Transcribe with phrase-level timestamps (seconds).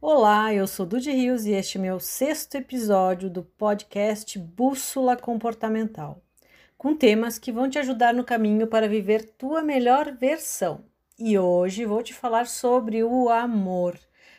[0.00, 6.22] Olá, eu sou Dudy Rios e este é meu sexto episódio do podcast Bússola Comportamental,
[6.76, 10.84] com temas que vão te ajudar no caminho para viver tua melhor versão.
[11.18, 13.98] E hoje vou te falar sobre o amor,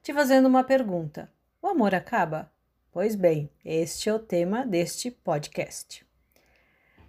[0.00, 1.28] te fazendo uma pergunta:
[1.60, 2.48] o amor acaba?
[2.92, 6.06] Pois bem, este é o tema deste podcast.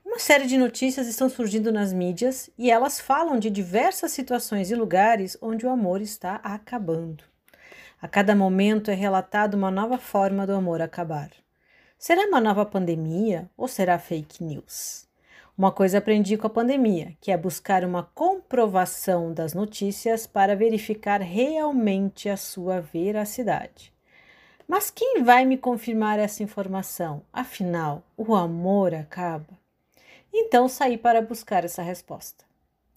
[0.03, 4.75] Uma série de notícias estão surgindo nas mídias e elas falam de diversas situações e
[4.75, 7.30] lugares onde o amor está acabando.
[8.01, 11.29] A cada momento é relatada uma nova forma do amor acabar.
[11.99, 15.07] Será uma nova pandemia ou será fake news?
[15.55, 21.21] Uma coisa aprendi com a pandemia, que é buscar uma comprovação das notícias para verificar
[21.21, 23.93] realmente a sua veracidade.
[24.67, 27.21] Mas quem vai me confirmar essa informação?
[27.31, 29.59] Afinal, o amor acaba?
[30.33, 32.43] Então saí para buscar essa resposta.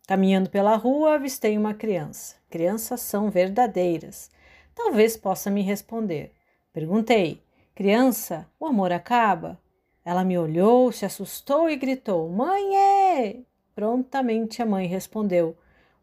[0.07, 2.37] Caminhando pela rua, avistei uma criança.
[2.49, 4.31] Crianças são verdadeiras.
[4.75, 6.33] Talvez possa me responder.
[6.73, 7.43] Perguntei:
[7.75, 9.61] Criança, o amor acaba?
[10.05, 12.77] Ela me olhou, se assustou e gritou: Mãe!
[12.77, 13.37] É!
[13.75, 15.57] Prontamente a mãe respondeu: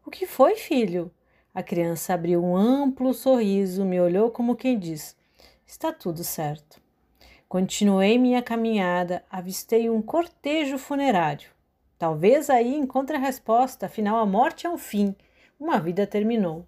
[0.04, 1.10] O que foi, filho?
[1.54, 5.16] A criança abriu um amplo sorriso, me olhou como quem diz:
[5.66, 6.80] Está tudo certo.
[7.48, 11.50] Continuei minha caminhada, avistei um cortejo funerário.
[11.98, 15.14] Talvez aí encontre a resposta, afinal a morte é um fim,
[15.60, 16.66] uma vida terminou.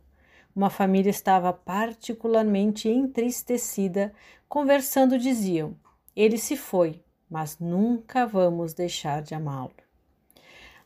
[0.54, 4.12] Uma família estava particularmente entristecida,
[4.48, 5.76] conversando diziam:
[6.14, 9.74] Ele se foi, mas nunca vamos deixar de amá-lo.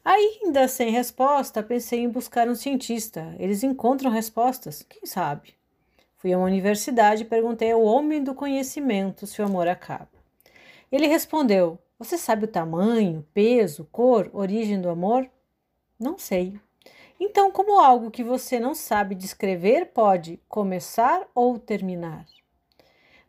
[0.02, 3.34] Ainda sem resposta, pensei em buscar um cientista.
[3.39, 5.55] Eles encontram respostas, quem sabe?
[6.16, 10.08] Fui a uma universidade e perguntei ao homem do conhecimento se o amor acaba.
[10.91, 15.28] Ele respondeu: Você sabe o tamanho, peso, cor, origem do amor?
[16.00, 16.58] Não sei.
[17.20, 22.24] Então, como algo que você não sabe descrever pode começar ou terminar?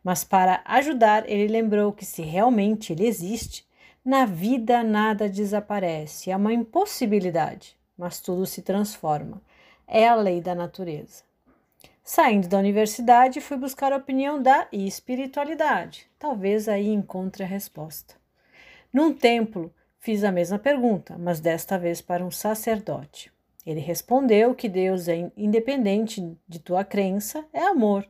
[0.02, 3.68] Mas para ajudar, ele lembrou que se realmente ele existe,
[4.04, 9.42] na vida nada desaparece, é uma impossibilidade, mas tudo se transforma.
[9.86, 11.24] É a lei da natureza.
[12.02, 16.08] Saindo da universidade, fui buscar a opinião da espiritualidade.
[16.18, 18.14] Talvez aí encontre a resposta.
[18.92, 23.30] Num templo, fiz a mesma pergunta, mas desta vez para um sacerdote.
[23.70, 28.04] Ele respondeu que Deus é independente de tua crença, é amor,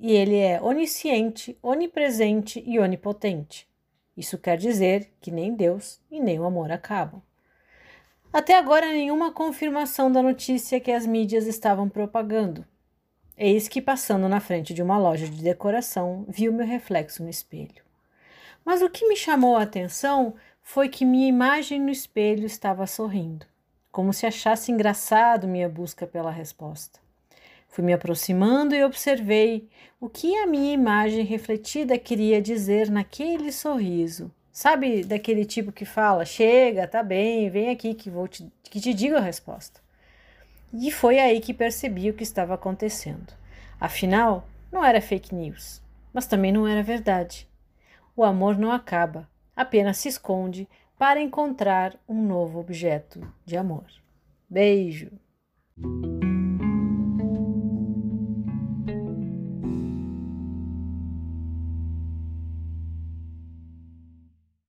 [0.00, 3.68] e ele é onisciente, onipresente e onipotente.
[4.16, 7.22] Isso quer dizer que nem Deus e nem o amor acabam.
[8.32, 12.66] Até agora, nenhuma confirmação da notícia que as mídias estavam propagando.
[13.36, 17.30] Eis que, passando na frente de uma loja de decoração, vi o meu reflexo no
[17.30, 17.84] espelho.
[18.64, 23.46] Mas o que me chamou a atenção foi que minha imagem no espelho estava sorrindo
[23.98, 27.00] como se achasse engraçado minha busca pela resposta.
[27.66, 29.68] Fui me aproximando e observei
[30.00, 34.30] o que a minha imagem refletida queria dizer naquele sorriso.
[34.52, 38.94] Sabe daquele tipo que fala: "Chega, tá bem, vem aqui que vou te que te
[38.94, 39.80] digo a resposta".
[40.72, 43.34] E foi aí que percebi o que estava acontecendo.
[43.80, 45.82] Afinal, não era fake news,
[46.12, 47.48] mas também não era verdade.
[48.14, 53.86] O amor não acaba, apenas se esconde para encontrar um novo objeto de amor.
[54.50, 55.10] Beijo!